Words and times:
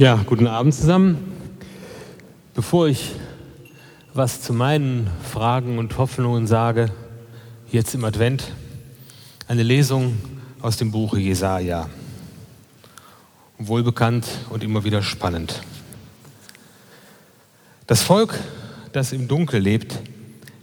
Ja, 0.00 0.18
guten 0.24 0.46
Abend 0.46 0.74
zusammen. 0.74 1.18
Bevor 2.54 2.88
ich 2.88 3.10
was 4.14 4.40
zu 4.40 4.54
meinen 4.54 5.10
Fragen 5.30 5.76
und 5.76 5.98
Hoffnungen 5.98 6.46
sage, 6.46 6.90
jetzt 7.70 7.94
im 7.94 8.06
Advent, 8.06 8.50
eine 9.46 9.62
Lesung 9.62 10.16
aus 10.62 10.78
dem 10.78 10.90
Buche 10.90 11.18
Jesaja. 11.18 11.90
Wohlbekannt 13.58 14.26
und 14.48 14.64
immer 14.64 14.84
wieder 14.84 15.02
spannend. 15.02 15.60
Das 17.86 18.00
Volk, 18.00 18.38
das 18.94 19.12
im 19.12 19.28
Dunkel 19.28 19.60
lebt, 19.60 19.98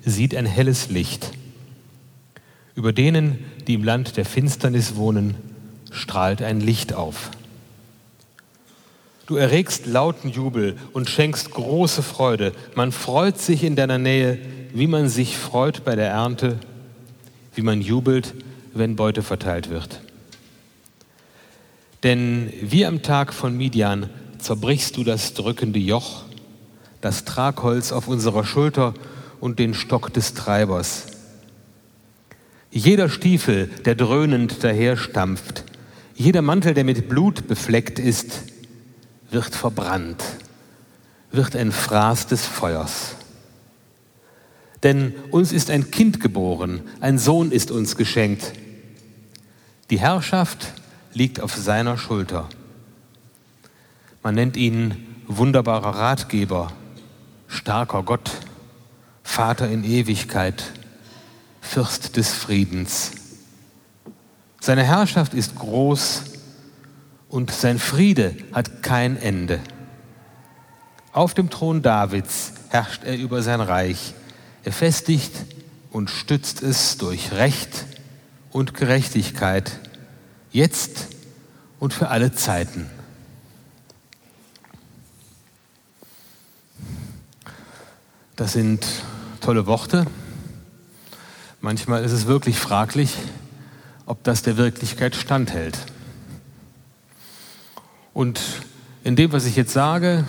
sieht 0.03 0.35
ein 0.35 0.47
helles 0.47 0.89
Licht. 0.89 1.29
Über 2.73 2.91
denen, 2.91 3.45
die 3.67 3.75
im 3.75 3.83
Land 3.83 4.17
der 4.17 4.25
Finsternis 4.25 4.95
wohnen, 4.95 5.35
strahlt 5.91 6.41
ein 6.41 6.59
Licht 6.59 6.93
auf. 6.93 7.29
Du 9.27 9.35
erregst 9.35 9.85
lauten 9.85 10.29
Jubel 10.29 10.77
und 10.93 11.09
schenkst 11.09 11.51
große 11.51 12.01
Freude. 12.01 12.53
Man 12.75 12.93
freut 12.93 13.37
sich 13.37 13.65
in 13.65 13.75
deiner 13.75 13.97
Nähe, 13.97 14.39
wie 14.73 14.87
man 14.87 15.09
sich 15.09 15.37
freut 15.37 15.83
bei 15.83 15.97
der 15.97 16.07
Ernte, 16.07 16.57
wie 17.53 17.61
man 17.61 17.81
jubelt, 17.81 18.33
wenn 18.73 18.95
Beute 18.95 19.21
verteilt 19.23 19.69
wird. 19.69 19.99
Denn 22.03 22.53
wie 22.61 22.85
am 22.85 23.01
Tag 23.01 23.33
von 23.33 23.57
Midian 23.57 24.09
zerbrichst 24.37 24.95
du 24.95 25.03
das 25.03 25.33
drückende 25.33 25.79
Joch, 25.79 26.23
das 27.01 27.25
Tragholz 27.25 27.91
auf 27.91 28.07
unserer 28.07 28.45
Schulter 28.45 28.93
und 29.41 29.59
den 29.59 29.73
Stock 29.73 30.13
des 30.13 30.35
Treibers. 30.35 31.07
Jeder 32.71 33.09
Stiefel, 33.09 33.67
der 33.83 33.95
dröhnend 33.95 34.63
daherstampft, 34.63 35.65
jeder 36.15 36.41
Mantel, 36.41 36.73
der 36.73 36.85
mit 36.85 37.09
Blut 37.09 37.47
befleckt 37.47 37.99
ist, 37.99 38.43
wird 39.29 39.55
verbrannt, 39.55 40.23
wird 41.31 41.55
ein 41.55 41.71
Fraß 41.71 42.27
des 42.27 42.45
Feuers. 42.45 43.15
Denn 44.83 45.13
uns 45.31 45.51
ist 45.51 45.69
ein 45.69 45.91
Kind 45.91 46.19
geboren, 46.19 46.81
ein 47.01 47.17
Sohn 47.17 47.51
ist 47.51 47.71
uns 47.71 47.95
geschenkt. 47.95 48.53
Die 49.89 49.99
Herrschaft 49.99 50.73
liegt 51.13 51.41
auf 51.41 51.55
seiner 51.55 51.97
Schulter. 51.97 52.47
Man 54.23 54.35
nennt 54.35 54.55
ihn 54.55 55.05
wunderbarer 55.27 55.95
Ratgeber, 55.95 56.71
starker 57.47 58.03
Gott, 58.03 58.31
Vater 59.23 59.69
in 59.69 59.83
Ewigkeit, 59.83 60.63
Fürst 61.61 62.15
des 62.15 62.33
Friedens. 62.33 63.11
Seine 64.61 64.83
Herrschaft 64.83 65.33
ist 65.33 65.55
groß 65.55 66.23
und 67.29 67.51
sein 67.51 67.79
Friede 67.79 68.35
hat 68.53 68.83
kein 68.83 69.17
Ende. 69.17 69.59
Auf 71.11 71.33
dem 71.33 71.49
Thron 71.49 71.81
Davids 71.81 72.53
herrscht 72.69 73.03
er 73.03 73.17
über 73.17 73.41
sein 73.41 73.61
Reich. 73.61 74.13
Er 74.63 74.71
festigt 74.71 75.33
und 75.91 76.09
stützt 76.09 76.61
es 76.61 76.97
durch 76.97 77.31
Recht 77.31 77.85
und 78.51 78.73
Gerechtigkeit, 78.73 79.79
jetzt 80.51 81.07
und 81.79 81.93
für 81.93 82.09
alle 82.09 82.33
Zeiten. 82.33 82.89
Das 88.35 88.53
sind 88.53 88.85
tolle 89.41 89.65
Worte. 89.65 90.05
Manchmal 91.61 92.03
ist 92.03 92.11
es 92.11 92.27
wirklich 92.27 92.59
fraglich, 92.59 93.15
ob 94.05 94.23
das 94.23 94.43
der 94.43 94.57
Wirklichkeit 94.57 95.15
standhält. 95.15 95.77
Und 98.17 98.41
in 99.03 99.15
dem, 99.15 99.31
was 99.31 99.45
ich 99.45 99.55
jetzt 99.55 99.73
sage, 99.73 100.25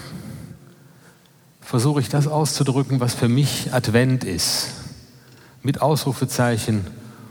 versuche 1.62 2.03
ich 2.03 2.11
das 2.11 2.27
auszudrücken, 2.27 3.00
was 3.00 3.14
für 3.14 3.30
mich 3.30 3.72
Advent 3.72 4.25
ist. 4.25 4.72
Mit 5.62 5.80
Ausrufezeichen 5.80 6.86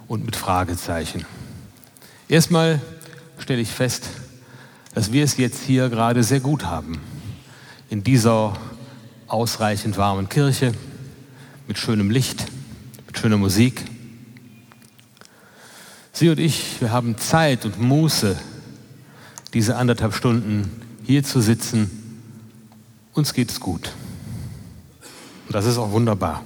und 0.08 0.26
mit 0.26 0.36
Fragezeichen. 0.36 1.28
Erstmal 2.28 2.82
stelle 3.38 3.62
ich 3.62 3.70
fest, 3.70 4.10
dass 4.96 5.12
wir 5.12 5.24
es 5.24 5.38
jetzt 5.38 5.62
hier 5.62 5.90
gerade 5.90 6.24
sehr 6.24 6.40
gut 6.40 6.66
haben. 6.66 7.02
In 7.92 8.04
dieser 8.04 8.58
ausreichend 9.28 9.96
warmen 9.96 10.28
Kirche, 10.28 10.74
mit 11.68 11.78
schönem 11.78 12.10
Licht, 12.10 12.48
mit 13.06 13.16
schöner 13.20 13.38
Musik. 13.38 13.86
Sie 16.14 16.30
und 16.30 16.40
ich, 16.40 16.82
wir 16.82 16.92
haben 16.92 17.16
Zeit 17.20 17.64
und 17.64 17.80
Muße, 17.80 18.36
diese 19.54 19.76
anderthalb 19.76 20.14
Stunden 20.14 20.70
hier 21.04 21.24
zu 21.24 21.42
sitzen. 21.42 21.90
Uns 23.14 23.34
geht 23.34 23.50
es 23.50 23.60
gut. 23.60 23.92
Und 25.48 25.56
das 25.56 25.66
ist 25.66 25.78
auch 25.78 25.92
wunderbar. 25.92 26.44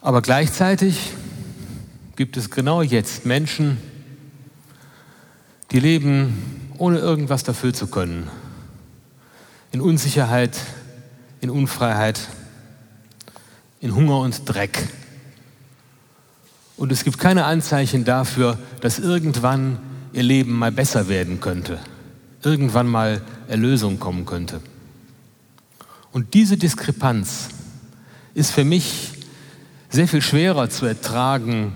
Aber 0.00 0.22
gleichzeitig 0.22 1.12
gibt 2.16 2.36
es 2.36 2.50
genau 2.50 2.82
jetzt 2.82 3.26
Menschen, 3.26 3.78
die 5.70 5.80
leben, 5.80 6.70
ohne 6.78 6.98
irgendwas 6.98 7.44
dafür 7.44 7.72
zu 7.72 7.86
können. 7.86 8.28
In 9.70 9.80
Unsicherheit, 9.80 10.58
in 11.40 11.50
Unfreiheit, 11.50 12.28
in 13.80 13.94
Hunger 13.94 14.18
und 14.18 14.48
Dreck. 14.48 14.88
Und 16.82 16.90
es 16.90 17.04
gibt 17.04 17.20
keine 17.20 17.44
Anzeichen 17.44 18.04
dafür, 18.04 18.58
dass 18.80 18.98
irgendwann 18.98 19.78
ihr 20.12 20.24
Leben 20.24 20.58
mal 20.58 20.72
besser 20.72 21.06
werden 21.06 21.38
könnte, 21.38 21.78
irgendwann 22.42 22.88
mal 22.88 23.22
Erlösung 23.46 24.00
kommen 24.00 24.26
könnte. 24.26 24.60
Und 26.10 26.34
diese 26.34 26.56
Diskrepanz 26.56 27.50
ist 28.34 28.50
für 28.50 28.64
mich 28.64 29.12
sehr 29.90 30.08
viel 30.08 30.22
schwerer 30.22 30.70
zu 30.70 30.84
ertragen 30.84 31.72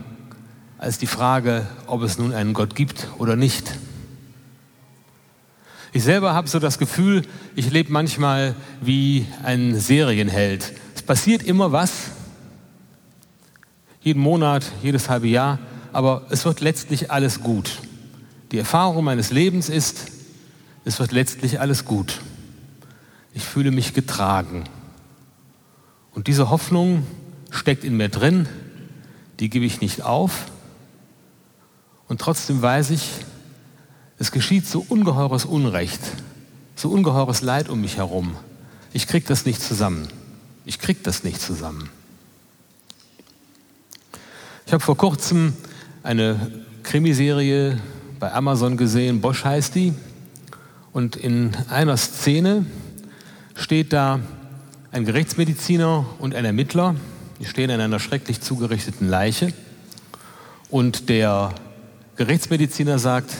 als 0.76 0.98
die 0.98 1.06
Frage, 1.06 1.68
ob 1.86 2.02
es 2.02 2.18
nun 2.18 2.34
einen 2.34 2.52
Gott 2.52 2.74
gibt 2.74 3.06
oder 3.18 3.36
nicht. 3.36 3.74
Ich 5.92 6.02
selber 6.02 6.34
habe 6.34 6.48
so 6.48 6.58
das 6.58 6.78
Gefühl, 6.78 7.22
ich 7.54 7.70
lebe 7.70 7.92
manchmal 7.92 8.56
wie 8.80 9.24
ein 9.44 9.78
Serienheld. 9.78 10.72
Es 10.96 11.02
passiert 11.02 11.44
immer 11.44 11.70
was 11.70 12.10
jeden 14.06 14.22
Monat, 14.22 14.64
jedes 14.84 15.08
halbe 15.08 15.26
Jahr, 15.26 15.58
aber 15.92 16.26
es 16.30 16.44
wird 16.44 16.60
letztlich 16.60 17.10
alles 17.10 17.40
gut. 17.40 17.80
Die 18.52 18.58
Erfahrung 18.58 19.02
meines 19.02 19.32
Lebens 19.32 19.68
ist, 19.68 20.12
es 20.84 21.00
wird 21.00 21.10
letztlich 21.10 21.58
alles 21.58 21.84
gut. 21.84 22.20
Ich 23.34 23.42
fühle 23.44 23.72
mich 23.72 23.94
getragen. 23.94 24.62
Und 26.14 26.28
diese 26.28 26.50
Hoffnung 26.50 27.04
steckt 27.50 27.82
in 27.82 27.96
mir 27.96 28.08
drin, 28.08 28.48
die 29.40 29.50
gebe 29.50 29.64
ich 29.64 29.80
nicht 29.80 30.02
auf. 30.02 30.52
Und 32.06 32.20
trotzdem 32.20 32.62
weiß 32.62 32.90
ich, 32.90 33.10
es 34.20 34.30
geschieht 34.30 34.68
so 34.68 34.86
ungeheures 34.88 35.44
Unrecht, 35.44 36.00
so 36.76 36.90
ungeheures 36.90 37.42
Leid 37.42 37.68
um 37.68 37.80
mich 37.80 37.96
herum. 37.96 38.36
Ich 38.92 39.08
kriege 39.08 39.26
das 39.26 39.46
nicht 39.46 39.60
zusammen. 39.60 40.06
Ich 40.64 40.78
kriege 40.78 41.00
das 41.02 41.24
nicht 41.24 41.40
zusammen. 41.40 41.90
Ich 44.68 44.72
habe 44.72 44.82
vor 44.82 44.96
kurzem 44.96 45.52
eine 46.02 46.50
Krimiserie 46.82 47.78
bei 48.18 48.32
Amazon 48.32 48.76
gesehen, 48.76 49.20
Bosch 49.20 49.44
heißt 49.44 49.76
die. 49.76 49.94
Und 50.92 51.14
in 51.14 51.52
einer 51.70 51.96
Szene 51.96 52.66
steht 53.54 53.92
da 53.92 54.18
ein 54.90 55.04
Gerichtsmediziner 55.04 56.04
und 56.18 56.34
ein 56.34 56.44
Ermittler. 56.44 56.96
Die 57.38 57.44
stehen 57.44 57.70
an 57.70 57.80
einer 57.80 58.00
schrecklich 58.00 58.40
zugerichteten 58.40 59.08
Leiche. 59.08 59.52
Und 60.68 61.10
der 61.10 61.54
Gerichtsmediziner 62.16 62.98
sagt, 62.98 63.36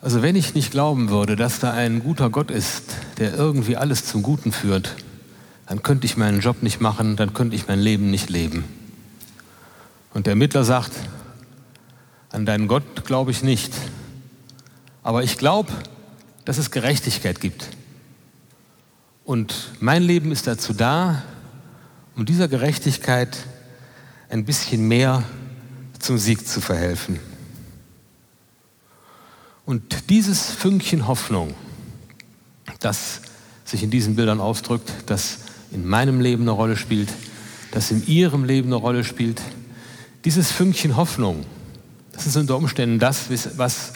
also 0.00 0.22
wenn 0.22 0.36
ich 0.36 0.54
nicht 0.54 0.70
glauben 0.70 1.08
würde, 1.10 1.34
dass 1.34 1.58
da 1.58 1.72
ein 1.72 2.04
guter 2.04 2.30
Gott 2.30 2.52
ist, 2.52 2.84
der 3.18 3.34
irgendwie 3.34 3.76
alles 3.76 4.04
zum 4.04 4.22
Guten 4.22 4.52
führt, 4.52 4.94
dann 5.66 5.82
könnte 5.82 6.06
ich 6.06 6.16
meinen 6.16 6.38
Job 6.38 6.62
nicht 6.62 6.80
machen, 6.80 7.16
dann 7.16 7.34
könnte 7.34 7.56
ich 7.56 7.66
mein 7.66 7.80
Leben 7.80 8.12
nicht 8.12 8.30
leben. 8.30 8.77
Und 10.18 10.26
der 10.26 10.34
Mittler 10.34 10.64
sagt, 10.64 10.90
an 12.30 12.44
deinen 12.44 12.66
Gott 12.66 13.04
glaube 13.04 13.30
ich 13.30 13.44
nicht. 13.44 13.72
Aber 15.04 15.22
ich 15.22 15.38
glaube, 15.38 15.72
dass 16.44 16.58
es 16.58 16.72
Gerechtigkeit 16.72 17.40
gibt. 17.40 17.68
Und 19.24 19.70
mein 19.78 20.02
Leben 20.02 20.32
ist 20.32 20.48
dazu 20.48 20.72
da, 20.72 21.22
um 22.16 22.26
dieser 22.26 22.48
Gerechtigkeit 22.48 23.38
ein 24.28 24.44
bisschen 24.44 24.88
mehr 24.88 25.22
zum 26.00 26.18
Sieg 26.18 26.48
zu 26.48 26.60
verhelfen. 26.60 27.20
Und 29.66 30.10
dieses 30.10 30.50
Fünkchen 30.50 31.06
Hoffnung, 31.06 31.54
das 32.80 33.20
sich 33.64 33.84
in 33.84 33.92
diesen 33.92 34.16
Bildern 34.16 34.40
ausdrückt, 34.40 34.92
das 35.06 35.38
in 35.70 35.86
meinem 35.86 36.20
Leben 36.20 36.42
eine 36.42 36.50
Rolle 36.50 36.76
spielt, 36.76 37.10
das 37.70 37.92
in 37.92 38.04
ihrem 38.08 38.42
Leben 38.42 38.66
eine 38.70 38.74
Rolle 38.82 39.04
spielt, 39.04 39.40
dieses 40.24 40.50
Fünkchen 40.50 40.96
Hoffnung, 40.96 41.44
das 42.12 42.26
ist 42.26 42.36
unter 42.36 42.56
Umständen 42.56 42.98
das, 42.98 43.26
was 43.56 43.92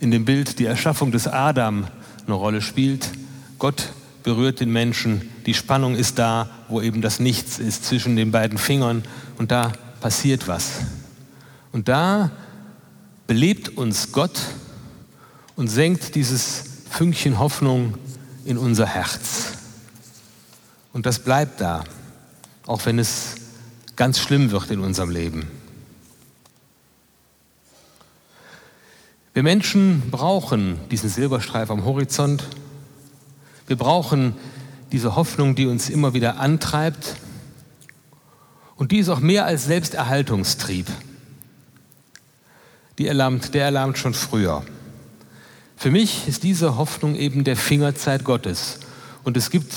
in 0.00 0.10
dem 0.10 0.24
Bild 0.24 0.58
die 0.58 0.66
Erschaffung 0.66 1.10
des 1.10 1.26
Adam 1.26 1.86
eine 2.26 2.34
Rolle 2.34 2.62
spielt. 2.62 3.10
Gott 3.58 3.90
berührt 4.22 4.60
den 4.60 4.70
Menschen, 4.70 5.28
die 5.46 5.54
Spannung 5.54 5.94
ist 5.94 6.18
da, 6.18 6.48
wo 6.68 6.80
eben 6.80 7.02
das 7.02 7.20
Nichts 7.20 7.58
ist 7.58 7.84
zwischen 7.84 8.16
den 8.16 8.30
beiden 8.30 8.58
Fingern 8.58 9.02
und 9.38 9.50
da 9.50 9.72
passiert 10.00 10.48
was. 10.48 10.80
Und 11.72 11.88
da 11.88 12.30
belebt 13.26 13.76
uns 13.76 14.12
Gott 14.12 14.38
und 15.56 15.68
senkt 15.68 16.14
dieses 16.14 16.64
Fünkchen 16.90 17.38
Hoffnung 17.38 17.94
in 18.44 18.58
unser 18.58 18.86
Herz. 18.86 19.52
Und 20.92 21.06
das 21.06 21.18
bleibt 21.18 21.60
da, 21.60 21.84
auch 22.66 22.86
wenn 22.86 22.98
es 22.98 23.34
ganz 23.96 24.20
schlimm 24.20 24.50
wird 24.50 24.70
in 24.70 24.80
unserem 24.80 25.10
Leben. 25.10 25.48
Wir 29.34 29.42
Menschen 29.42 30.10
brauchen 30.12 30.78
diesen 30.92 31.10
Silberstreif 31.10 31.68
am 31.68 31.84
Horizont. 31.84 32.44
Wir 33.66 33.74
brauchen 33.74 34.36
diese 34.92 35.16
Hoffnung, 35.16 35.56
die 35.56 35.66
uns 35.66 35.90
immer 35.90 36.14
wieder 36.14 36.38
antreibt. 36.38 37.16
Und 38.76 38.92
die 38.92 38.98
ist 38.98 39.08
auch 39.08 39.18
mehr 39.18 39.44
als 39.44 39.64
Selbsterhaltungstrieb. 39.64 40.86
Die 42.98 43.08
erlahmt, 43.08 43.54
der 43.54 43.64
erlahmt 43.64 43.98
schon 43.98 44.14
früher. 44.14 44.62
Für 45.76 45.90
mich 45.90 46.28
ist 46.28 46.44
diese 46.44 46.76
Hoffnung 46.76 47.16
eben 47.16 47.42
der 47.42 47.56
Fingerzeit 47.56 48.22
Gottes. 48.22 48.78
Und 49.24 49.36
es 49.36 49.50
gibt 49.50 49.72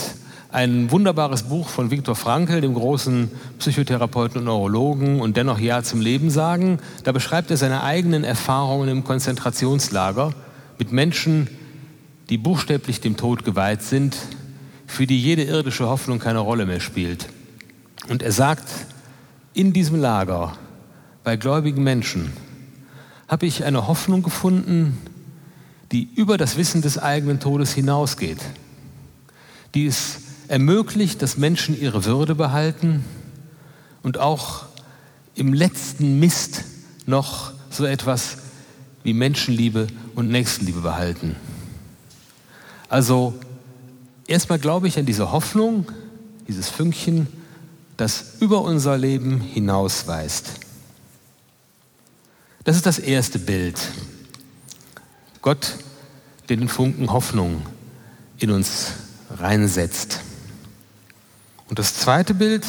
ein 0.52 0.92
wunderbares 0.92 1.44
Buch 1.44 1.68
von 1.68 1.92
Viktor 1.92 2.16
Frankl, 2.16 2.62
dem 2.62 2.74
großen 2.74 3.30
Psychotherapeuten 3.60 4.40
und 4.40 4.46
Neurologen 4.46 5.20
und 5.20 5.36
dennoch 5.36 5.60
Ja 5.60 5.84
zum 5.84 6.00
Leben 6.02 6.30
sagen. 6.30 6.80
Da 7.04 7.12
beschreibt 7.12 7.52
er 7.52 7.58
seine 7.58 7.84
eigenen 7.84 8.24
Erfahrungen 8.24 8.88
im 8.90 9.04
Konzentrationslager 9.04 10.34
mit 10.80 10.92
Menschen, 10.92 11.50
die 12.30 12.38
buchstäblich 12.38 13.02
dem 13.02 13.18
Tod 13.18 13.44
geweiht 13.44 13.82
sind, 13.82 14.18
für 14.86 15.06
die 15.06 15.22
jede 15.22 15.44
irdische 15.44 15.88
Hoffnung 15.88 16.20
keine 16.20 16.40
Rolle 16.40 16.66
mehr 16.66 16.80
spielt. 16.80 17.28
Und 18.08 18.24
er 18.24 18.32
sagt, 18.32 18.70
in 19.54 19.74
diesem 19.74 20.00
Lager, 20.00 20.54
bei 21.24 21.36
gläubigen 21.36 21.84
Menschen, 21.84 22.32
habe 23.28 23.46
ich 23.46 23.66
eine 23.66 23.88
Hoffnung 23.88 24.24
gefunden, 24.24 24.98
die 25.92 26.08
über 26.16 26.38
das 26.38 26.56
Wissen 26.56 26.82
des 26.82 26.98
eigenen 26.98 27.42
Todes 27.42 27.74
hinausgeht, 27.74 28.40
die 29.74 29.88
es 29.88 30.20
ermöglicht, 30.48 31.22
dass 31.22 31.38
Menschen 31.38 31.80
ihre 31.80 32.06
Würde 32.06 32.36
behalten 32.36 33.04
und 34.04 34.18
auch 34.18 34.66
im 35.36 35.54
letzten 35.54 36.20
Mist 36.20 36.64
noch 37.06 37.52
so 37.70 37.86
etwas 37.86 38.38
wie 39.04 39.14
Menschenliebe 39.14 39.88
und 40.16 40.30
Nächstenliebe 40.30 40.82
behalten. 40.82 41.36
Also 42.90 43.34
erstmal 44.28 44.60
glaube 44.60 44.88
ich 44.88 44.98
an 44.98 45.06
diese 45.06 45.32
Hoffnung, 45.32 45.92
dieses 46.48 46.70
Fünkchen, 46.70 47.28
das 47.98 48.36
über 48.40 48.62
unser 48.62 48.98
Leben 48.98 49.42
hinausweist. 49.42 50.52
Das 52.64 52.76
ist 52.76 52.86
das 52.86 53.00
erste 53.00 53.40
Bild. 53.40 53.80
Gott, 55.42 55.76
der 56.50 56.58
den 56.58 56.68
Funken 56.68 57.12
Hoffnung 57.12 57.62
in 58.40 58.52
uns 58.52 58.92
reinsetzt. 59.30 60.22
Und 61.68 61.80
das 61.80 61.96
zweite 61.96 62.34
Bild 62.34 62.66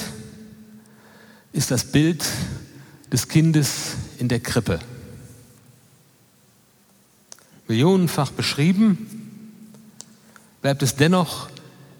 ist 1.53 1.71
das 1.71 1.85
Bild 1.85 2.25
des 3.13 3.29
Kindes 3.29 3.95
in 4.19 4.29
der 4.29 4.41
Krippe. 4.41 4.81
Millionenfach 7.69 8.31
beschrieben, 8.31 9.43
bleibt 10.63 10.83
es 10.83 10.97
dennoch 10.97 11.49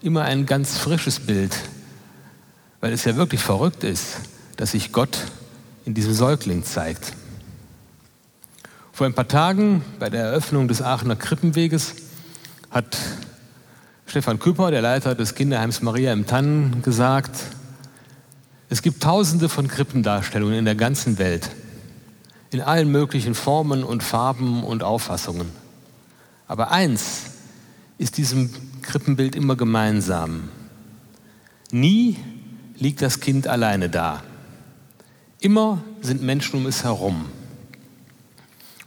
immer 0.01 0.23
ein 0.23 0.45
ganz 0.45 0.77
frisches 0.77 1.19
Bild, 1.19 1.55
weil 2.81 2.91
es 2.91 3.05
ja 3.05 3.15
wirklich 3.15 3.41
verrückt 3.41 3.83
ist, 3.83 4.17
dass 4.57 4.71
sich 4.71 4.91
Gott 4.91 5.17
in 5.85 5.93
diesem 5.93 6.13
Säugling 6.13 6.63
zeigt. 6.63 7.13
Vor 8.91 9.05
ein 9.05 9.13
paar 9.13 9.27
Tagen 9.27 9.83
bei 9.99 10.09
der 10.09 10.23
Eröffnung 10.25 10.67
des 10.67 10.81
Aachener 10.81 11.15
Krippenweges 11.15 11.95
hat 12.69 12.97
Stefan 14.09 14.39
Küpper, 14.39 14.71
der 14.71 14.81
Leiter 14.81 15.13
des 15.13 15.35
Kinderheims 15.35 15.83
Maria 15.83 16.11
im 16.11 16.25
Tannen, 16.25 16.81
gesagt, 16.81 17.29
es 18.67 18.81
gibt 18.81 19.03
tausende 19.03 19.49
von 19.49 19.67
Krippendarstellungen 19.67 20.55
in 20.55 20.65
der 20.65 20.73
ganzen 20.73 21.19
Welt, 21.19 21.51
in 22.49 22.59
allen 22.59 22.91
möglichen 22.91 23.35
Formen 23.35 23.83
und 23.83 24.01
Farben 24.01 24.63
und 24.63 24.81
Auffassungen. 24.81 25.49
Aber 26.47 26.71
eins 26.71 27.21
ist 27.99 28.17
diesem 28.17 28.49
Krippenbild 28.81 29.35
immer 29.35 29.55
gemeinsam. 29.55 30.49
Nie 31.69 32.17
liegt 32.77 33.03
das 33.03 33.19
Kind 33.19 33.45
alleine 33.45 33.89
da. 33.89 34.23
Immer 35.39 35.83
sind 36.01 36.23
Menschen 36.23 36.55
um 36.55 36.65
es 36.65 36.83
herum. 36.83 37.25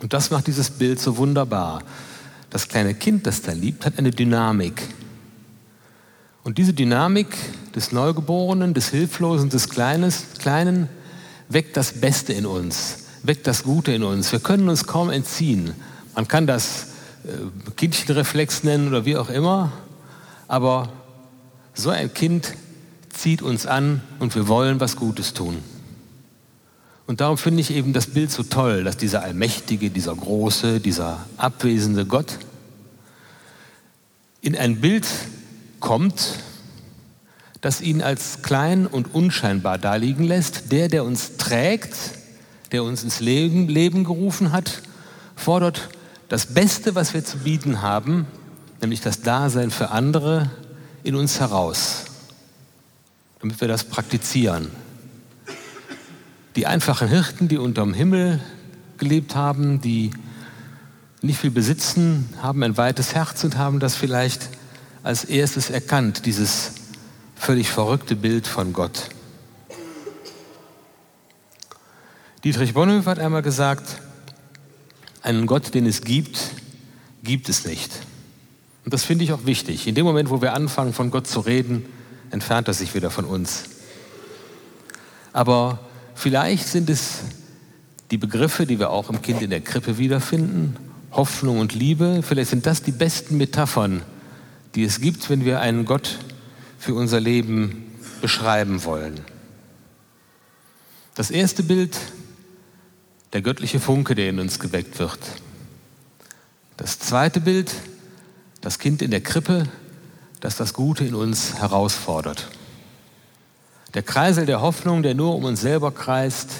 Und 0.00 0.14
das 0.14 0.32
macht 0.32 0.48
dieses 0.48 0.70
Bild 0.70 0.98
so 0.98 1.16
wunderbar. 1.16 1.84
Das 2.50 2.66
kleine 2.66 2.94
Kind, 2.94 3.24
das 3.28 3.40
da 3.40 3.52
liebt, 3.52 3.86
hat 3.86 4.00
eine 4.00 4.10
Dynamik. 4.10 4.82
Und 6.52 6.58
diese 6.58 6.74
Dynamik 6.74 7.28
des 7.74 7.92
Neugeborenen, 7.92 8.74
des 8.74 8.90
Hilflosen, 8.90 9.48
des 9.48 9.70
Kleines, 9.70 10.34
Kleinen 10.38 10.90
weckt 11.48 11.78
das 11.78 11.94
Beste 11.94 12.34
in 12.34 12.44
uns, 12.44 13.06
weckt 13.22 13.46
das 13.46 13.62
Gute 13.62 13.92
in 13.92 14.02
uns. 14.02 14.32
Wir 14.32 14.38
können 14.40 14.68
uns 14.68 14.86
kaum 14.86 15.08
entziehen. 15.08 15.72
Man 16.14 16.28
kann 16.28 16.46
das 16.46 16.88
äh, 17.24 17.70
Kindchenreflex 17.76 18.64
nennen 18.64 18.88
oder 18.88 19.06
wie 19.06 19.16
auch 19.16 19.30
immer, 19.30 19.72
aber 20.46 20.92
so 21.72 21.88
ein 21.88 22.12
Kind 22.12 22.52
zieht 23.08 23.40
uns 23.40 23.64
an 23.64 24.02
und 24.18 24.34
wir 24.34 24.46
wollen 24.46 24.78
was 24.78 24.96
Gutes 24.96 25.32
tun. 25.32 25.56
Und 27.06 27.22
darum 27.22 27.38
finde 27.38 27.62
ich 27.62 27.70
eben 27.70 27.94
das 27.94 28.08
Bild 28.08 28.30
so 28.30 28.42
toll, 28.42 28.84
dass 28.84 28.98
dieser 28.98 29.22
allmächtige, 29.22 29.88
dieser 29.88 30.14
große, 30.14 30.80
dieser 30.80 31.24
abwesende 31.38 32.04
Gott 32.04 32.38
in 34.42 34.54
ein 34.54 34.82
Bild 34.82 35.06
kommt, 35.82 36.38
das 37.60 37.82
ihn 37.82 38.00
als 38.00 38.40
klein 38.40 38.86
und 38.86 39.14
unscheinbar 39.14 39.76
daliegen 39.76 40.24
lässt. 40.24 40.72
Der, 40.72 40.88
der 40.88 41.04
uns 41.04 41.36
trägt, 41.36 41.94
der 42.72 42.82
uns 42.82 43.04
ins 43.04 43.20
Leben, 43.20 43.68
Leben 43.68 44.04
gerufen 44.04 44.52
hat, 44.52 44.80
fordert 45.36 45.90
das 46.30 46.46
Beste, 46.46 46.94
was 46.94 47.12
wir 47.12 47.22
zu 47.22 47.38
bieten 47.38 47.82
haben, 47.82 48.26
nämlich 48.80 49.02
das 49.02 49.20
Dasein 49.20 49.70
für 49.70 49.90
andere, 49.90 50.50
in 51.04 51.16
uns 51.16 51.40
heraus, 51.40 52.04
damit 53.40 53.60
wir 53.60 53.68
das 53.68 53.84
praktizieren. 53.84 54.70
Die 56.54 56.66
einfachen 56.66 57.08
Hirten, 57.08 57.48
die 57.48 57.58
unterm 57.58 57.92
Himmel 57.92 58.40
gelebt 58.98 59.34
haben, 59.34 59.80
die 59.80 60.10
nicht 61.22 61.38
viel 61.38 61.50
besitzen, 61.50 62.28
haben 62.40 62.62
ein 62.62 62.76
weites 62.76 63.14
Herz 63.14 63.42
und 63.44 63.56
haben 63.56 63.80
das 63.80 63.96
vielleicht 63.96 64.48
als 65.02 65.24
erstes 65.24 65.70
erkannt, 65.70 66.26
dieses 66.26 66.72
völlig 67.36 67.70
verrückte 67.70 68.14
Bild 68.14 68.46
von 68.46 68.72
Gott. 68.72 69.08
Dietrich 72.44 72.74
Bonhoeffer 72.74 73.10
hat 73.12 73.18
einmal 73.18 73.42
gesagt, 73.42 74.00
einen 75.22 75.46
Gott, 75.46 75.74
den 75.74 75.86
es 75.86 76.02
gibt, 76.02 76.38
gibt 77.22 77.48
es 77.48 77.64
nicht. 77.64 77.92
Und 78.84 78.92
das 78.92 79.04
finde 79.04 79.24
ich 79.24 79.32
auch 79.32 79.44
wichtig. 79.44 79.86
In 79.86 79.94
dem 79.94 80.04
Moment, 80.04 80.30
wo 80.30 80.42
wir 80.42 80.52
anfangen, 80.54 80.92
von 80.92 81.10
Gott 81.10 81.28
zu 81.28 81.40
reden, 81.40 81.86
entfernt 82.30 82.66
er 82.66 82.74
sich 82.74 82.94
wieder 82.94 83.10
von 83.10 83.24
uns. 83.24 83.64
Aber 85.32 85.78
vielleicht 86.14 86.66
sind 86.66 86.90
es 86.90 87.20
die 88.10 88.18
Begriffe, 88.18 88.66
die 88.66 88.78
wir 88.78 88.90
auch 88.90 89.08
im 89.08 89.22
Kind 89.22 89.40
in 89.40 89.50
der 89.50 89.60
Krippe 89.60 89.98
wiederfinden, 89.98 90.76
Hoffnung 91.12 91.60
und 91.60 91.74
Liebe, 91.74 92.22
vielleicht 92.22 92.50
sind 92.50 92.66
das 92.66 92.82
die 92.82 92.90
besten 92.90 93.36
Metaphern 93.36 94.02
die 94.74 94.84
es 94.84 95.00
gibt, 95.00 95.28
wenn 95.30 95.44
wir 95.44 95.60
einen 95.60 95.84
Gott 95.84 96.18
für 96.78 96.94
unser 96.94 97.20
Leben 97.20 97.92
beschreiben 98.20 98.84
wollen. 98.84 99.20
Das 101.14 101.30
erste 101.30 101.62
Bild, 101.62 101.98
der 103.32 103.42
göttliche 103.42 103.80
Funke, 103.80 104.14
der 104.14 104.30
in 104.30 104.40
uns 104.40 104.58
geweckt 104.58 104.98
wird. 104.98 105.18
Das 106.76 106.98
zweite 106.98 107.40
Bild, 107.40 107.72
das 108.60 108.78
Kind 108.78 109.02
in 109.02 109.10
der 109.10 109.20
Krippe, 109.20 109.68
das 110.40 110.56
das 110.56 110.72
Gute 110.72 111.04
in 111.04 111.14
uns 111.14 111.54
herausfordert. 111.54 112.48
Der 113.94 114.02
Kreisel 114.02 114.46
der 114.46 114.62
Hoffnung, 114.62 115.02
der 115.02 115.14
nur 115.14 115.34
um 115.34 115.44
uns 115.44 115.60
selber 115.60 115.92
kreist, 115.92 116.50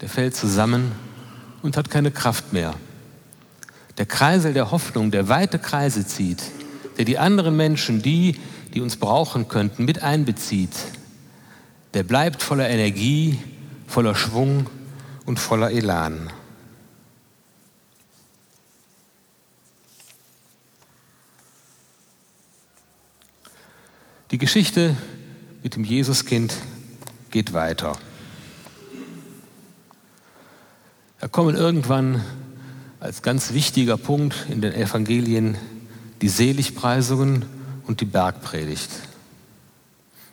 der 0.00 0.08
fällt 0.08 0.34
zusammen 0.34 0.92
und 1.62 1.76
hat 1.76 1.88
keine 1.88 2.10
Kraft 2.10 2.52
mehr. 2.52 2.74
Der 3.96 4.06
Kreisel 4.06 4.52
der 4.52 4.72
Hoffnung, 4.72 5.12
der 5.12 5.28
weite 5.28 5.60
Kreise 5.60 6.04
zieht, 6.04 6.42
der 6.98 7.04
die 7.04 7.18
anderen 7.18 7.56
Menschen, 7.56 8.02
die, 8.02 8.36
die 8.72 8.80
uns 8.80 8.96
brauchen 8.96 9.48
könnten, 9.48 9.84
mit 9.84 10.02
einbezieht, 10.02 10.74
der 11.94 12.02
bleibt 12.02 12.42
voller 12.42 12.68
Energie, 12.68 13.38
voller 13.86 14.14
Schwung 14.14 14.68
und 15.26 15.38
voller 15.38 15.70
Elan. 15.70 16.30
Die 24.30 24.38
Geschichte 24.38 24.96
mit 25.62 25.76
dem 25.76 25.84
Jesuskind 25.84 26.54
geht 27.30 27.52
weiter. 27.52 27.96
Da 31.20 31.28
kommen 31.28 31.54
irgendwann 31.54 32.24
als 33.00 33.22
ganz 33.22 33.52
wichtiger 33.52 33.96
Punkt 33.96 34.46
in 34.50 34.60
den 34.60 34.72
Evangelien 34.72 35.56
die 36.24 36.30
Seligpreisungen 36.30 37.44
und 37.86 38.00
die 38.00 38.06
Bergpredigt. 38.06 38.88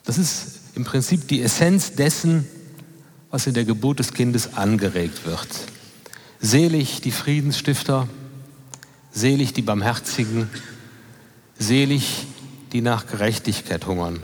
Das 0.05 0.17
ist 0.17 0.59
im 0.73 0.85
Prinzip 0.85 1.27
die 1.27 1.41
Essenz 1.41 1.95
dessen, 1.95 2.47
was 3.29 3.45
in 3.45 3.53
der 3.53 3.65
Geburt 3.65 3.99
des 3.99 4.13
Kindes 4.13 4.53
angeregt 4.53 5.25
wird. 5.25 5.49
Selig 6.39 7.01
die 7.01 7.11
Friedensstifter, 7.11 8.07
selig 9.11 9.51
die 9.51 9.63
Barmherzigen, 9.63 10.49
selig 11.59 12.25
die 12.71 12.79
nach 12.79 13.05
Gerechtigkeit 13.07 13.85
hungern. 13.85 14.21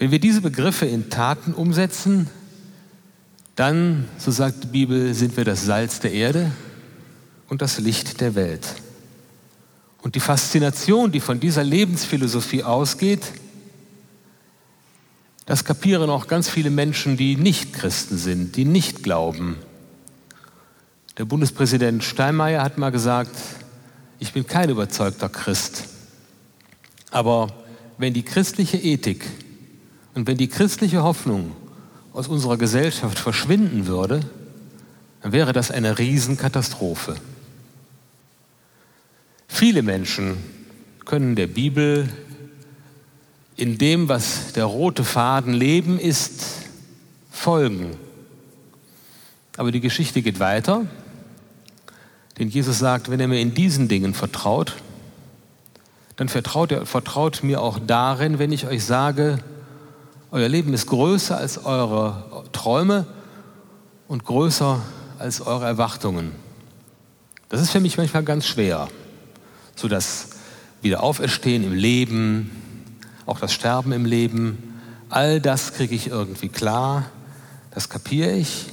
Wenn 0.00 0.10
wir 0.10 0.18
diese 0.18 0.40
Begriffe 0.40 0.86
in 0.86 1.08
Taten 1.08 1.54
umsetzen, 1.54 2.28
dann, 3.54 4.08
so 4.18 4.32
sagt 4.32 4.64
die 4.64 4.66
Bibel, 4.66 5.14
sind 5.14 5.36
wir 5.36 5.44
das 5.44 5.64
Salz 5.64 6.00
der 6.00 6.10
Erde 6.10 6.50
und 7.48 7.62
das 7.62 7.78
Licht 7.78 8.20
der 8.20 8.34
Welt. 8.34 8.82
Und 10.04 10.16
die 10.16 10.20
Faszination, 10.20 11.12
die 11.12 11.20
von 11.20 11.40
dieser 11.40 11.64
Lebensphilosophie 11.64 12.62
ausgeht, 12.62 13.22
das 15.46 15.64
kapieren 15.64 16.10
auch 16.10 16.26
ganz 16.26 16.50
viele 16.50 16.68
Menschen, 16.68 17.16
die 17.16 17.36
nicht 17.36 17.72
Christen 17.72 18.18
sind, 18.18 18.54
die 18.56 18.66
nicht 18.66 19.02
glauben. 19.02 19.56
Der 21.16 21.24
Bundespräsident 21.24 22.04
Steinmeier 22.04 22.62
hat 22.62 22.76
mal 22.76 22.90
gesagt, 22.90 23.34
ich 24.18 24.34
bin 24.34 24.46
kein 24.46 24.68
überzeugter 24.68 25.30
Christ. 25.30 25.84
Aber 27.10 27.48
wenn 27.96 28.12
die 28.12 28.24
christliche 28.24 28.76
Ethik 28.76 29.24
und 30.12 30.26
wenn 30.26 30.36
die 30.36 30.48
christliche 30.48 31.02
Hoffnung 31.02 31.52
aus 32.12 32.28
unserer 32.28 32.58
Gesellschaft 32.58 33.18
verschwinden 33.18 33.86
würde, 33.86 34.20
dann 35.22 35.32
wäre 35.32 35.54
das 35.54 35.70
eine 35.70 35.98
Riesenkatastrophe. 35.98 37.16
Viele 39.54 39.82
Menschen 39.82 40.36
können 41.04 41.36
der 41.36 41.46
Bibel 41.46 42.08
in 43.54 43.78
dem, 43.78 44.08
was 44.08 44.52
der 44.52 44.64
rote 44.64 45.04
Faden 45.04 45.54
Leben 45.54 46.00
ist, 46.00 46.44
folgen. 47.30 47.96
Aber 49.56 49.70
die 49.70 49.78
Geschichte 49.78 50.22
geht 50.22 50.40
weiter, 50.40 50.86
denn 52.36 52.48
Jesus 52.48 52.80
sagt, 52.80 53.12
wenn 53.12 53.20
er 53.20 53.28
mir 53.28 53.40
in 53.40 53.54
diesen 53.54 53.86
Dingen 53.86 54.12
vertraut, 54.12 54.74
dann 56.16 56.28
vertraut 56.28 56.72
er 56.72 56.84
vertraut 56.84 57.44
mir 57.44 57.62
auch 57.62 57.78
darin, 57.78 58.40
wenn 58.40 58.50
ich 58.50 58.66
euch 58.66 58.84
sage, 58.84 59.38
euer 60.32 60.48
Leben 60.48 60.74
ist 60.74 60.88
größer 60.88 61.36
als 61.38 61.64
eure 61.64 62.44
Träume 62.50 63.06
und 64.08 64.24
größer 64.24 64.82
als 65.20 65.40
eure 65.40 65.66
Erwartungen. 65.66 66.32
Das 67.50 67.60
ist 67.60 67.70
für 67.70 67.78
mich 67.78 67.96
manchmal 67.96 68.24
ganz 68.24 68.48
schwer, 68.48 68.88
so 69.76 69.88
das 69.88 70.30
Wiederauferstehen 70.82 71.64
im 71.64 71.72
Leben, 71.72 72.50
auch 73.26 73.40
das 73.40 73.52
Sterben 73.52 73.92
im 73.92 74.04
Leben, 74.04 74.80
all 75.08 75.40
das 75.40 75.72
kriege 75.72 75.94
ich 75.94 76.08
irgendwie 76.08 76.48
klar, 76.48 77.06
das 77.70 77.88
kapiere 77.88 78.32
ich. 78.32 78.66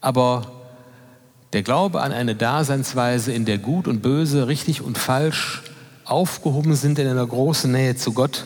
Aber 0.00 0.50
der 1.52 1.62
Glaube 1.62 2.00
an 2.00 2.12
eine 2.12 2.34
Daseinsweise, 2.34 3.32
in 3.32 3.44
der 3.44 3.58
Gut 3.58 3.88
und 3.88 4.02
Böse, 4.02 4.46
richtig 4.46 4.82
und 4.82 4.98
falsch 4.98 5.62
aufgehoben 6.04 6.74
sind 6.74 6.98
in 6.98 7.06
einer 7.06 7.26
großen 7.26 7.70
Nähe 7.70 7.96
zu 7.96 8.12
Gott, 8.12 8.44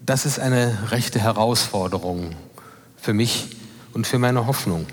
das 0.00 0.26
ist 0.26 0.40
eine 0.40 0.90
rechte 0.90 1.20
Herausforderung 1.20 2.34
für 2.96 3.12
mich 3.12 3.48
und 3.92 4.06
für 4.06 4.18
meine 4.18 4.46
Hoffnung. 4.46 4.86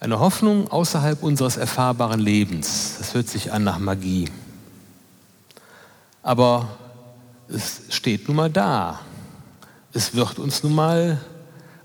Eine 0.00 0.18
Hoffnung 0.18 0.68
außerhalb 0.70 1.22
unseres 1.22 1.58
erfahrbaren 1.58 2.20
Lebens, 2.20 2.94
das 2.96 3.12
hört 3.12 3.28
sich 3.28 3.52
an 3.52 3.64
nach 3.64 3.78
Magie. 3.78 4.30
Aber 6.22 6.78
es 7.48 7.82
steht 7.90 8.26
nun 8.26 8.38
mal 8.38 8.48
da. 8.48 9.00
Es 9.92 10.14
wird 10.14 10.38
uns 10.38 10.62
nun 10.62 10.74
mal 10.74 11.20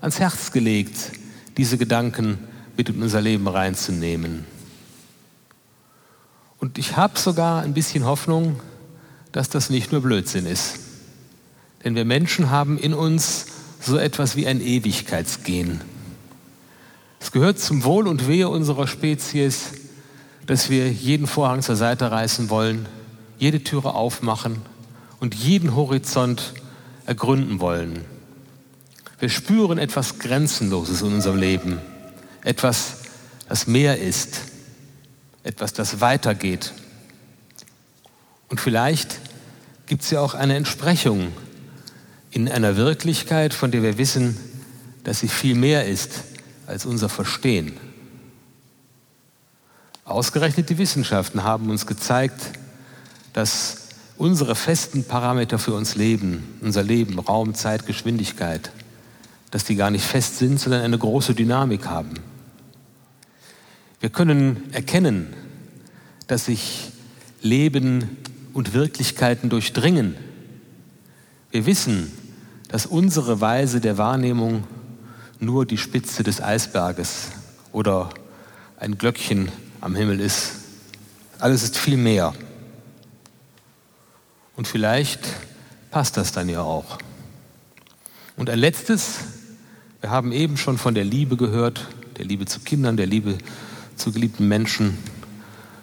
ans 0.00 0.18
Herz 0.18 0.50
gelegt, 0.50 1.12
diese 1.58 1.76
Gedanken 1.76 2.38
mit 2.74 2.88
in 2.88 3.02
unser 3.02 3.20
Leben 3.20 3.46
reinzunehmen. 3.48 4.46
Und 6.58 6.78
ich 6.78 6.96
habe 6.96 7.18
sogar 7.18 7.60
ein 7.62 7.74
bisschen 7.74 8.06
Hoffnung, 8.06 8.60
dass 9.32 9.50
das 9.50 9.68
nicht 9.68 9.92
nur 9.92 10.00
Blödsinn 10.00 10.46
ist. 10.46 10.78
Denn 11.84 11.94
wir 11.94 12.06
Menschen 12.06 12.48
haben 12.48 12.78
in 12.78 12.94
uns 12.94 13.44
so 13.78 13.98
etwas 13.98 14.36
wie 14.36 14.46
ein 14.46 14.62
Ewigkeitsgehen. 14.62 15.82
Es 17.26 17.32
gehört 17.32 17.58
zum 17.58 17.82
Wohl 17.82 18.06
und 18.06 18.28
Wehe 18.28 18.48
unserer 18.48 18.86
Spezies, 18.86 19.72
dass 20.46 20.70
wir 20.70 20.92
jeden 20.92 21.26
Vorhang 21.26 21.60
zur 21.60 21.74
Seite 21.74 22.12
reißen 22.12 22.50
wollen, 22.50 22.86
jede 23.36 23.64
Türe 23.64 23.96
aufmachen 23.96 24.62
und 25.18 25.34
jeden 25.34 25.74
Horizont 25.74 26.54
ergründen 27.04 27.58
wollen. 27.58 28.04
Wir 29.18 29.28
spüren 29.28 29.76
etwas 29.76 30.20
Grenzenloses 30.20 31.02
in 31.02 31.14
unserem 31.14 31.38
Leben, 31.38 31.80
etwas, 32.44 32.98
das 33.48 33.66
mehr 33.66 33.98
ist, 33.98 34.42
etwas, 35.42 35.72
das 35.72 36.00
weitergeht. 36.00 36.74
Und 38.48 38.60
vielleicht 38.60 39.18
gibt 39.86 40.04
es 40.04 40.12
ja 40.12 40.20
auch 40.20 40.34
eine 40.34 40.54
Entsprechung 40.54 41.32
in 42.30 42.48
einer 42.48 42.76
Wirklichkeit, 42.76 43.52
von 43.52 43.72
der 43.72 43.82
wir 43.82 43.98
wissen, 43.98 44.36
dass 45.02 45.18
sie 45.18 45.28
viel 45.28 45.56
mehr 45.56 45.86
ist 45.86 46.35
als 46.66 46.84
unser 46.86 47.08
Verstehen. 47.08 47.76
Ausgerechnet 50.04 50.70
die 50.70 50.78
Wissenschaften 50.78 51.42
haben 51.42 51.70
uns 51.70 51.86
gezeigt, 51.86 52.52
dass 53.32 53.88
unsere 54.18 54.54
festen 54.54 55.04
Parameter 55.04 55.58
für 55.58 55.74
uns 55.74 55.96
Leben, 55.96 56.58
unser 56.60 56.82
Leben, 56.82 57.18
Raum, 57.18 57.54
Zeit, 57.54 57.86
Geschwindigkeit, 57.86 58.70
dass 59.50 59.64
die 59.64 59.76
gar 59.76 59.90
nicht 59.90 60.04
fest 60.04 60.38
sind, 60.38 60.58
sondern 60.60 60.82
eine 60.82 60.98
große 60.98 61.34
Dynamik 61.34 61.86
haben. 61.86 62.14
Wir 64.00 64.10
können 64.10 64.62
erkennen, 64.72 65.34
dass 66.26 66.46
sich 66.46 66.92
Leben 67.42 68.16
und 68.52 68.72
Wirklichkeiten 68.72 69.48
durchdringen. 69.50 70.16
Wir 71.50 71.66
wissen, 71.66 72.12
dass 72.68 72.86
unsere 72.86 73.40
Weise 73.40 73.80
der 73.80 73.98
Wahrnehmung 73.98 74.64
nur 75.40 75.66
die 75.66 75.78
Spitze 75.78 76.22
des 76.22 76.40
Eisberges 76.40 77.30
oder 77.72 78.10
ein 78.78 78.98
Glöckchen 78.98 79.50
am 79.80 79.94
Himmel 79.94 80.20
ist. 80.20 80.52
Alles 81.38 81.62
ist 81.62 81.76
viel 81.76 81.96
mehr. 81.96 82.34
Und 84.56 84.66
vielleicht 84.66 85.20
passt 85.90 86.16
das 86.16 86.32
dann 86.32 86.48
ja 86.48 86.62
auch. 86.62 86.98
Und 88.36 88.50
ein 88.50 88.58
letztes, 88.58 89.18
wir 90.00 90.10
haben 90.10 90.32
eben 90.32 90.56
schon 90.56 90.78
von 90.78 90.94
der 90.94 91.04
Liebe 91.04 91.36
gehört, 91.36 91.86
der 92.16 92.24
Liebe 92.24 92.46
zu 92.46 92.60
Kindern, 92.60 92.96
der 92.96 93.06
Liebe 93.06 93.38
zu 93.96 94.12
geliebten 94.12 94.48
Menschen, 94.48 94.96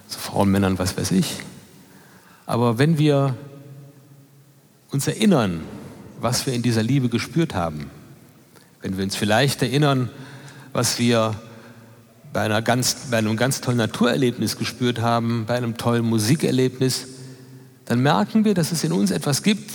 zu 0.08 0.20
Frauen, 0.20 0.50
Männern, 0.50 0.80
was 0.80 0.98
weiß 0.98 1.12
ich. 1.12 1.38
Aber 2.46 2.78
wenn 2.78 2.98
wir 2.98 3.36
uns 4.92 5.08
erinnern, 5.08 5.62
was 6.20 6.46
wir 6.46 6.54
in 6.54 6.62
dieser 6.62 6.84
Liebe 6.84 7.10
gespürt 7.10 7.56
haben, 7.56 7.90
wenn 8.84 8.98
wir 8.98 9.06
uns 9.06 9.16
vielleicht 9.16 9.62
erinnern, 9.62 10.10
was 10.74 11.00
wir 11.00 11.36
bei, 12.34 12.42
einer 12.42 12.62
ganz, 12.62 12.98
bei 13.10 13.18
einem 13.18 13.38
ganz 13.38 13.62
tollen 13.62 13.78
Naturerlebnis 13.78 14.58
gespürt 14.58 15.00
haben, 15.00 15.46
bei 15.48 15.56
einem 15.56 15.78
tollen 15.78 16.06
Musikerlebnis, 16.06 17.08
dann 17.86 18.02
merken 18.02 18.44
wir, 18.44 18.54
dass 18.54 18.74
es 18.74 18.84
in 18.84 18.92
uns 18.92 19.10
etwas 19.12 19.42
gibt, 19.42 19.72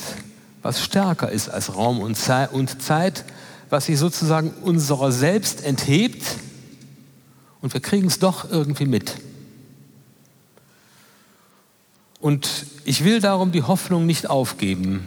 was 0.63 0.83
stärker 0.83 1.31
ist 1.31 1.49
als 1.49 1.75
Raum 1.75 2.01
und 2.01 2.17
Zeit, 2.17 3.25
was 3.71 3.87
sich 3.87 3.99
sozusagen 3.99 4.51
unserer 4.51 5.11
selbst 5.11 5.65
enthebt 5.65 6.23
und 7.63 7.73
wir 7.73 7.81
kriegen 7.81 8.09
es 8.09 8.19
doch 8.19 8.51
irgendwie 8.51 8.87
mit. 8.87 9.15
Und 12.21 12.67
ich 12.85 13.05
will 13.05 13.21
darum 13.21 13.53
die 13.53 13.63
Hoffnung 13.63 14.05
nicht 14.05 14.29
aufgeben, 14.29 15.07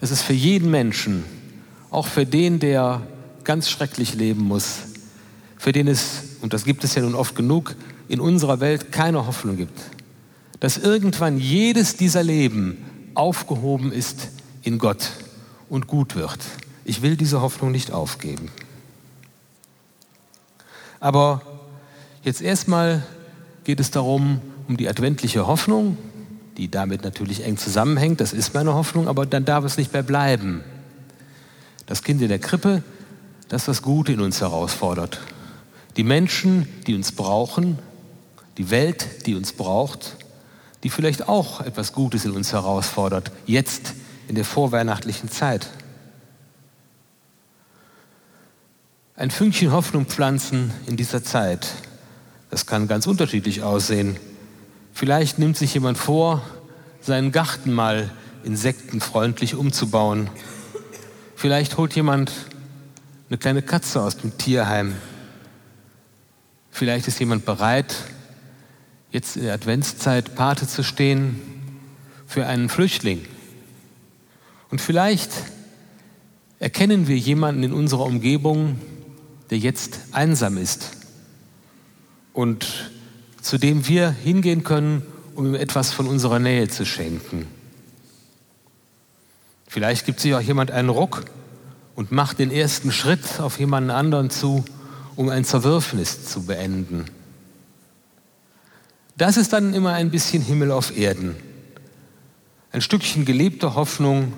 dass 0.00 0.10
es 0.10 0.22
für 0.22 0.32
jeden 0.32 0.72
Menschen, 0.72 1.24
auch 1.90 2.06
für 2.06 2.26
den, 2.26 2.60
der 2.60 3.02
ganz 3.44 3.68
schrecklich 3.68 4.14
leben 4.14 4.42
muss, 4.42 4.78
für 5.56 5.72
den 5.72 5.88
es, 5.88 6.22
und 6.40 6.52
das 6.52 6.64
gibt 6.64 6.84
es 6.84 6.94
ja 6.94 7.02
nun 7.02 7.14
oft 7.14 7.34
genug, 7.34 7.74
in 8.08 8.20
unserer 8.20 8.60
Welt 8.60 8.92
keine 8.92 9.26
Hoffnung 9.26 9.56
gibt 9.56 9.78
dass 10.60 10.76
irgendwann 10.76 11.38
jedes 11.38 11.96
dieser 11.96 12.22
Leben 12.22 12.76
aufgehoben 13.14 13.90
ist 13.92 14.28
in 14.62 14.78
Gott 14.78 15.10
und 15.68 15.86
gut 15.86 16.14
wird. 16.14 16.38
Ich 16.84 17.02
will 17.02 17.16
diese 17.16 17.40
Hoffnung 17.40 17.72
nicht 17.72 17.90
aufgeben. 17.90 18.50
Aber 21.00 21.40
jetzt 22.22 22.42
erstmal 22.42 23.02
geht 23.64 23.80
es 23.80 23.90
darum, 23.90 24.40
um 24.68 24.76
die 24.76 24.88
adventliche 24.88 25.46
Hoffnung 25.46 25.96
die 26.56 26.70
damit 26.70 27.04
natürlich 27.04 27.44
eng 27.44 27.56
zusammenhängt, 27.56 28.20
das 28.20 28.34
ist 28.34 28.52
meine 28.52 28.74
Hoffnung, 28.74 29.08
aber 29.08 29.24
dann 29.24 29.46
darf 29.46 29.64
es 29.64 29.78
nicht 29.78 29.94
mehr 29.94 30.02
bleiben. 30.02 30.62
Das 31.90 32.04
Kind 32.04 32.22
in 32.22 32.28
der 32.28 32.38
Krippe, 32.38 32.84
das 33.48 33.64
das 33.64 33.82
Gute 33.82 34.12
in 34.12 34.20
uns 34.20 34.40
herausfordert. 34.40 35.18
Die 35.96 36.04
Menschen, 36.04 36.68
die 36.86 36.94
uns 36.94 37.10
brauchen, 37.10 37.80
die 38.58 38.70
Welt, 38.70 39.26
die 39.26 39.34
uns 39.34 39.52
braucht, 39.52 40.16
die 40.84 40.88
vielleicht 40.88 41.28
auch 41.28 41.60
etwas 41.60 41.92
Gutes 41.92 42.24
in 42.24 42.30
uns 42.30 42.52
herausfordert, 42.52 43.32
jetzt 43.44 43.94
in 44.28 44.36
der 44.36 44.44
vorweihnachtlichen 44.44 45.32
Zeit. 45.32 45.68
Ein 49.16 49.32
Fünkchen 49.32 49.72
Hoffnung 49.72 50.06
pflanzen 50.06 50.70
in 50.86 50.96
dieser 50.96 51.24
Zeit, 51.24 51.66
das 52.50 52.66
kann 52.66 52.86
ganz 52.86 53.08
unterschiedlich 53.08 53.64
aussehen. 53.64 54.16
Vielleicht 54.92 55.40
nimmt 55.40 55.56
sich 55.56 55.74
jemand 55.74 55.98
vor, 55.98 56.40
seinen 57.00 57.32
Garten 57.32 57.72
mal 57.72 58.12
insektenfreundlich 58.44 59.56
umzubauen. 59.56 60.30
Vielleicht 61.40 61.78
holt 61.78 61.96
jemand 61.96 62.30
eine 63.30 63.38
kleine 63.38 63.62
Katze 63.62 64.02
aus 64.02 64.18
dem 64.18 64.36
Tierheim. 64.36 64.94
Vielleicht 66.70 67.08
ist 67.08 67.18
jemand 67.18 67.46
bereit, 67.46 67.96
jetzt 69.10 69.38
in 69.38 69.44
der 69.44 69.54
Adventszeit 69.54 70.34
Pate 70.34 70.68
zu 70.68 70.82
stehen 70.82 71.40
für 72.26 72.46
einen 72.46 72.68
Flüchtling. 72.68 73.24
Und 74.68 74.82
vielleicht 74.82 75.32
erkennen 76.58 77.08
wir 77.08 77.16
jemanden 77.16 77.62
in 77.62 77.72
unserer 77.72 78.04
Umgebung, 78.04 78.78
der 79.48 79.56
jetzt 79.56 79.98
einsam 80.12 80.58
ist 80.58 80.90
und 82.34 82.90
zu 83.40 83.56
dem 83.56 83.88
wir 83.88 84.10
hingehen 84.10 84.62
können, 84.62 85.06
um 85.34 85.46
ihm 85.46 85.54
etwas 85.54 85.90
von 85.90 86.06
unserer 86.06 86.38
Nähe 86.38 86.68
zu 86.68 86.84
schenken. 86.84 87.46
Vielleicht 89.70 90.04
gibt 90.04 90.18
sich 90.18 90.34
auch 90.34 90.40
jemand 90.40 90.72
einen 90.72 90.88
Ruck 90.88 91.26
und 91.94 92.10
macht 92.10 92.40
den 92.40 92.50
ersten 92.50 92.90
Schritt 92.90 93.38
auf 93.38 93.60
jemanden 93.60 93.90
anderen 93.90 94.28
zu, 94.28 94.64
um 95.14 95.28
ein 95.28 95.44
Zerwürfnis 95.44 96.26
zu 96.26 96.44
beenden. 96.44 97.04
Das 99.16 99.36
ist 99.36 99.52
dann 99.52 99.72
immer 99.72 99.92
ein 99.92 100.10
bisschen 100.10 100.42
Himmel 100.42 100.72
auf 100.72 100.98
Erden. 100.98 101.36
Ein 102.72 102.80
Stückchen 102.80 103.24
gelebter 103.24 103.76
Hoffnung 103.76 104.32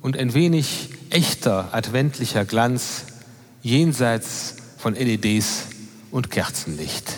und 0.00 0.16
ein 0.16 0.32
wenig 0.32 0.88
echter 1.10 1.74
adventlicher 1.74 2.46
Glanz 2.46 3.04
jenseits 3.60 4.56
von 4.78 4.94
LEDs 4.94 5.64
und 6.10 6.30
Kerzenlicht. 6.30 7.12